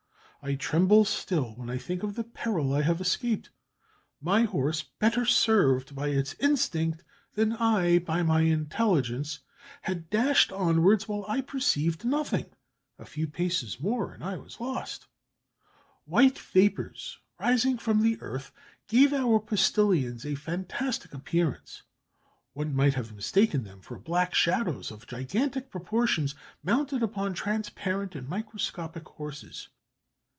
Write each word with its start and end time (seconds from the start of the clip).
I 0.43 0.55
tremble 0.55 1.05
still 1.05 1.51
when 1.55 1.69
I 1.69 1.77
think 1.77 2.01
of 2.01 2.15
the 2.15 2.23
peril 2.23 2.73
I 2.73 2.81
have 2.81 2.99
escaped; 2.99 3.51
my 4.19 4.41
horse, 4.41 4.81
better 4.81 5.23
served 5.23 5.93
by 5.93 6.07
its 6.07 6.33
instinct 6.39 7.03
than 7.35 7.53
I 7.53 7.99
by 7.99 8.23
my 8.23 8.41
intelligence, 8.41 9.41
had 9.83 10.09
dashed 10.09 10.51
onwards, 10.51 11.07
while 11.07 11.25
I 11.27 11.41
perceived 11.41 12.05
nothing: 12.05 12.47
a 12.97 13.05
few 13.05 13.27
paces 13.27 13.79
more 13.79 14.15
and 14.15 14.23
I 14.23 14.37
was 14.37 14.59
lost! 14.59 15.05
"White 16.05 16.39
vapours, 16.39 17.19
rising 17.39 17.77
from 17.77 18.01
the 18.01 18.19
earth, 18.19 18.51
gave 18.87 19.13
our 19.13 19.39
postillions 19.39 20.25
a 20.25 20.33
fantastic 20.33 21.13
appearance; 21.13 21.83
one 22.53 22.73
might 22.75 22.95
have 22.95 23.13
mistaken 23.15 23.63
them 23.63 23.79
for 23.79 23.99
black 23.99 24.33
shadows 24.33 24.89
of 24.89 25.05
gigantic 25.05 25.69
proportions, 25.69 26.33
mounted 26.63 27.03
upon 27.03 27.35
transparent 27.35 28.15
and 28.15 28.27
microscopic 28.27 29.07
horses. 29.07 29.69